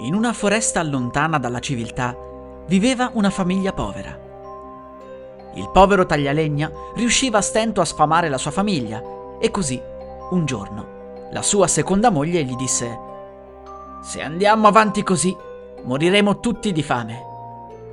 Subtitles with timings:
[0.00, 2.16] In una foresta lontana dalla civiltà
[2.66, 4.16] viveva una famiglia povera.
[5.54, 9.02] Il povero taglialegna riusciva a stento a sfamare la sua famiglia
[9.40, 9.80] e così,
[10.30, 12.98] un giorno, la sua seconda moglie gli disse
[14.00, 15.36] Se andiamo avanti così,
[15.82, 17.26] moriremo tutti di fame.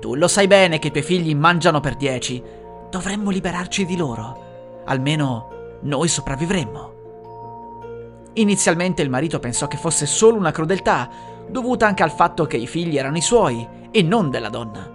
[0.00, 2.42] Tu lo sai bene che i tuoi figli mangiano per dieci,
[2.90, 4.82] dovremmo liberarci di loro.
[4.86, 6.90] Almeno noi sopravvivremmo.
[8.34, 11.08] Inizialmente il marito pensò che fosse solo una crudeltà,
[11.52, 14.90] dovuta anche al fatto che i figli erano i suoi e non della donna.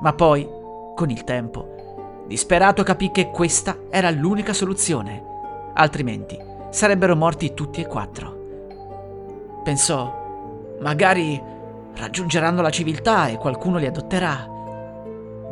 [0.00, 0.48] Ma poi,
[0.96, 5.22] con il tempo, disperato capì che questa era l'unica soluzione,
[5.74, 6.36] altrimenti
[6.70, 8.36] sarebbero morti tutti e quattro.
[9.62, 11.40] Pensò, magari
[11.94, 14.48] raggiungeranno la civiltà e qualcuno li adotterà.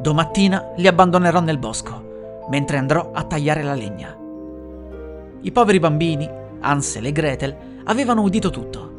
[0.00, 4.16] Domattina li abbandonerò nel bosco, mentre andrò a tagliare la legna.
[5.42, 6.28] I poveri bambini,
[6.60, 8.95] Ansel e Gretel, avevano udito tutto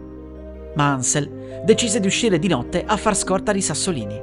[0.77, 4.21] ma Ansel decise di uscire di notte a far scorta di sassolini.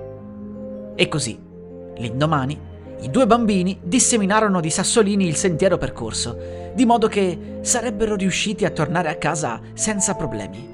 [0.94, 1.36] E così,
[1.96, 2.58] l'indomani,
[3.00, 6.38] i due bambini disseminarono di sassolini il sentiero percorso,
[6.72, 10.72] di modo che sarebbero riusciti a tornare a casa senza problemi.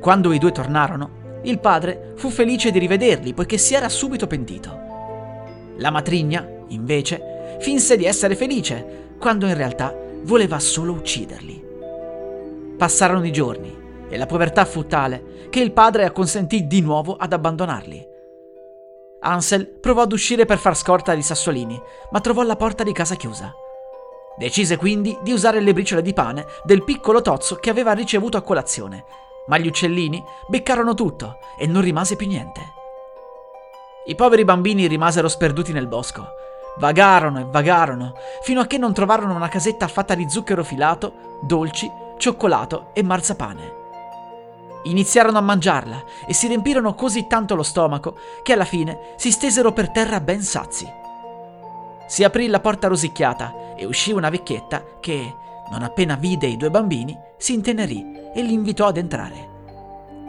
[0.00, 4.82] Quando i due tornarono, il padre fu felice di rivederli poiché si era subito pentito.
[5.78, 11.62] La matrigna, invece, finse di essere felice, quando in realtà voleva solo ucciderli.
[12.76, 13.82] Passarono i giorni
[14.14, 18.06] e la povertà fu tale che il padre acconsentì di nuovo ad abbandonarli.
[19.22, 21.80] Ansel provò ad uscire per far scorta di sassolini,
[22.12, 23.52] ma trovò la porta di casa chiusa.
[24.38, 28.42] Decise quindi di usare le briciole di pane del piccolo tozzo che aveva ricevuto a
[28.42, 29.04] colazione,
[29.48, 32.60] ma gli uccellini beccarono tutto e non rimase più niente.
[34.04, 36.24] I poveri bambini rimasero sperduti nel bosco.
[36.78, 41.90] Vagarono e vagarono, fino a che non trovarono una casetta fatta di zucchero filato, dolci,
[42.16, 43.82] cioccolato e marzapane.
[44.86, 49.72] Iniziarono a mangiarla e si riempirono così tanto lo stomaco che alla fine si stesero
[49.72, 50.86] per terra ben sazi.
[52.06, 55.34] Si aprì la porta rosicchiata e uscì una vecchietta che,
[55.70, 59.52] non appena vide i due bambini, si intenerì e li invitò ad entrare.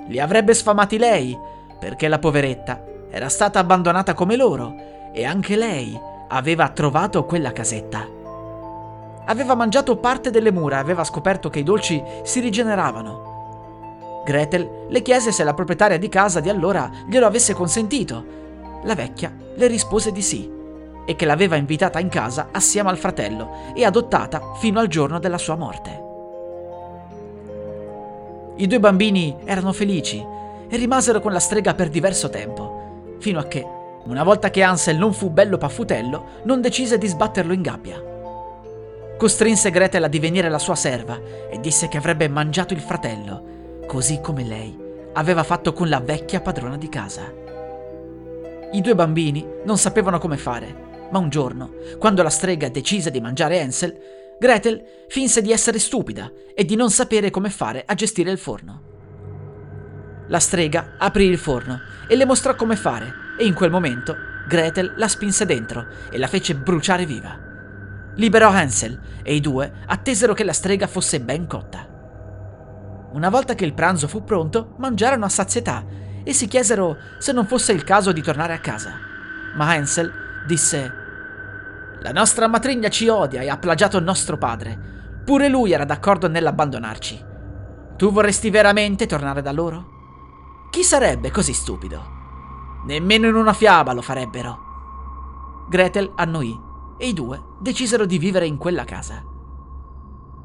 [0.08, 1.38] Li avrebbe sfamati lei,
[1.78, 4.74] perché la poveretta era stata abbandonata come loro
[5.12, 6.00] e anche lei
[6.30, 8.08] aveva trovato quella casetta.
[9.26, 13.35] Aveva mangiato parte delle mura e aveva scoperto che i dolci si rigeneravano
[14.26, 18.26] Gretel le chiese se la proprietaria di casa di allora glielo avesse consentito.
[18.84, 20.52] La vecchia le rispose di sì
[21.06, 25.38] e che l'aveva invitata in casa assieme al fratello e adottata fino al giorno della
[25.38, 26.04] sua morte.
[28.58, 30.26] I due bambini erano felici
[30.68, 33.64] e rimasero con la strega per diverso tempo, fino a che,
[34.06, 38.02] una volta che Ansel non fu bello paffutello, non decise di sbatterlo in gabbia.
[39.18, 41.20] Costrinse Gretel a divenire la sua serva
[41.50, 43.55] e disse che avrebbe mangiato il fratello
[43.88, 44.78] così come lei
[45.14, 47.32] aveva fatto con la vecchia padrona di casa.
[48.72, 53.22] I due bambini non sapevano come fare, ma un giorno, quando la strega decise di
[53.22, 53.98] mangiare Ansel,
[54.38, 58.94] Gretel finse di essere stupida e di non sapere come fare a gestire il forno.
[60.28, 61.80] La strega aprì il forno
[62.10, 64.16] e le mostrò come fare e in quel momento
[64.48, 67.40] Gretel la spinse dentro e la fece bruciare viva.
[68.16, 71.95] Liberò Hansel e i due attesero che la strega fosse ben cotta.
[73.16, 75.86] Una volta che il pranzo fu pronto, mangiarono a sazietà
[76.22, 78.92] e si chiesero se non fosse il caso di tornare a casa.
[79.56, 80.12] Ma Hansel
[80.46, 80.92] disse:
[82.02, 85.22] La nostra matrigna ci odia e ha plagiato nostro padre.
[85.24, 87.24] Pure lui era d'accordo nell'abbandonarci.
[87.96, 90.68] Tu vorresti veramente tornare da loro?
[90.70, 92.04] Chi sarebbe così stupido?
[92.86, 94.60] Nemmeno in una fiaba lo farebbero.
[95.70, 96.54] Gretel annuì
[96.98, 99.24] e i due decisero di vivere in quella casa.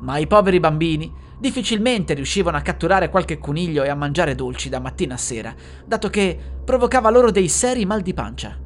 [0.02, 4.78] Ma i poveri bambini difficilmente riuscivano a catturare qualche coniglio e a mangiare dolci da
[4.78, 5.54] mattina a sera,
[5.86, 8.58] dato che provocava loro dei seri mal di pancia.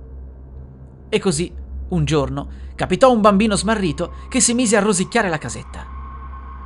[1.08, 1.54] E così,
[1.90, 5.86] un giorno, capitò un bambino smarrito che si mise a rosicchiare la casetta.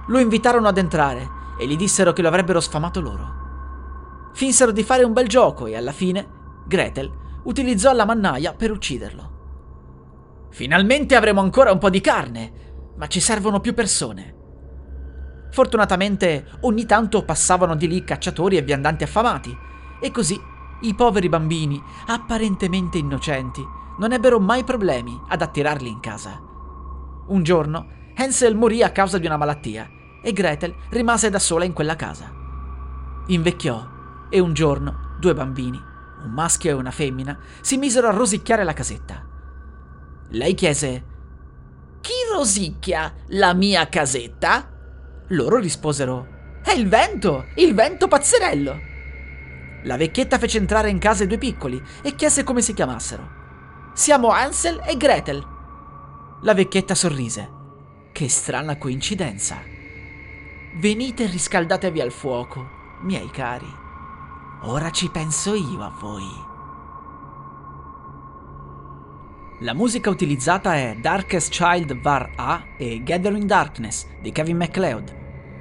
[0.07, 1.29] Lo invitarono ad entrare
[1.59, 4.31] e gli dissero che lo avrebbero sfamato loro.
[4.33, 6.27] Finsero di fare un bel gioco e alla fine
[6.67, 7.13] Gretel
[7.45, 9.37] utilizzò la mannaia per ucciderlo.
[10.49, 12.53] Finalmente avremo ancora un po' di carne,
[12.97, 14.37] ma ci servono più persone.
[15.51, 19.57] Fortunatamente ogni tanto passavano di lì cacciatori e viandanti affamati,
[20.01, 20.41] e così
[20.81, 23.65] i poveri bambini, apparentemente innocenti,
[23.99, 26.41] non ebbero mai problemi ad attirarli in casa.
[27.27, 29.91] Un giorno Hansel morì a causa di una malattia
[30.23, 32.33] e Gretel rimase da sola in quella casa.
[33.27, 33.87] Invecchiò
[34.29, 35.81] e un giorno due bambini,
[36.23, 39.25] un maschio e una femmina, si misero a rosicchiare la casetta.
[40.31, 41.05] Lei chiese:
[42.01, 44.78] Chi rosicchia la mia casetta?
[45.29, 48.81] Loro risposero: È il vento, il vento pazzerello.
[49.83, 53.37] La vecchietta fece entrare in casa i due piccoli e chiese come si chiamassero.
[53.93, 55.45] Siamo Hansel e Gretel.
[56.43, 57.57] La vecchietta sorrise.
[58.13, 59.59] Che strana coincidenza.
[60.77, 62.67] Venite e riscaldatevi al fuoco,
[63.03, 63.71] miei cari.
[64.63, 66.47] Ora ci penso io a voi.
[69.61, 75.18] La musica utilizzata è Darkest Child Var A e Gathering Darkness di Kevin MacLeod.